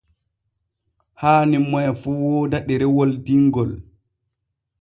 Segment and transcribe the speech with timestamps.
[1.21, 3.71] Haani moy fu wooda ɗerewol dingol.